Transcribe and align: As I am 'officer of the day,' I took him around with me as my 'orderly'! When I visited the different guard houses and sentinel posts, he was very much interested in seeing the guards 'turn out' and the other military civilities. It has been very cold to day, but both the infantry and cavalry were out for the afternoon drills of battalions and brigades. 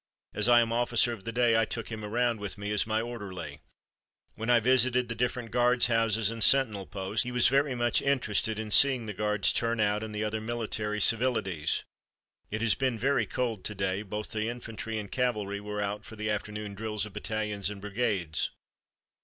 As 0.33 0.49
I 0.49 0.61
am 0.61 0.71
'officer 0.73 1.13
of 1.13 1.25
the 1.25 1.31
day,' 1.31 1.55
I 1.55 1.63
took 1.63 1.91
him 1.91 2.03
around 2.03 2.39
with 2.39 2.57
me 2.57 2.71
as 2.71 2.87
my 2.87 3.01
'orderly'! 3.01 3.59
When 4.33 4.49
I 4.49 4.59
visited 4.59 5.09
the 5.09 5.13
different 5.13 5.51
guard 5.51 5.83
houses 5.83 6.31
and 6.31 6.43
sentinel 6.43 6.87
posts, 6.87 7.23
he 7.23 7.31
was 7.31 7.47
very 7.49 7.75
much 7.75 8.01
interested 8.01 8.57
in 8.57 8.71
seeing 8.71 9.05
the 9.05 9.13
guards 9.13 9.53
'turn 9.53 9.79
out' 9.79 10.01
and 10.03 10.15
the 10.15 10.23
other 10.23 10.41
military 10.41 10.99
civilities. 11.01 11.83
It 12.49 12.63
has 12.63 12.73
been 12.73 12.97
very 12.97 13.27
cold 13.27 13.63
to 13.65 13.75
day, 13.75 14.01
but 14.01 14.09
both 14.09 14.31
the 14.31 14.49
infantry 14.49 14.97
and 14.97 15.11
cavalry 15.11 15.59
were 15.61 15.83
out 15.83 16.03
for 16.03 16.15
the 16.15 16.31
afternoon 16.31 16.73
drills 16.73 17.05
of 17.05 17.13
battalions 17.13 17.69
and 17.69 17.79
brigades. 17.79 18.49